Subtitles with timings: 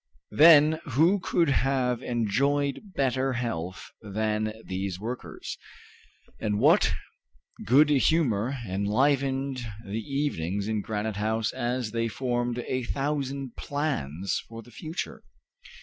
[0.31, 5.59] Then who could have enjoyed better health than these workers,
[6.39, 6.93] and what
[7.67, 14.63] good humor enlivened the evenings in Granite House as they formed a thousand plans for
[14.63, 15.21] the future!